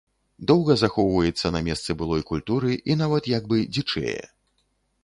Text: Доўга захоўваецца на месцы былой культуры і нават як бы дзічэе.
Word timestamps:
Доўга 0.51 0.75
захоўваецца 0.83 1.51
на 1.57 1.61
месцы 1.67 1.97
былой 2.01 2.25
культуры 2.31 2.71
і 2.89 2.97
нават 3.05 3.31
як 3.37 3.43
бы 3.53 3.65
дзічэе. 3.77 4.21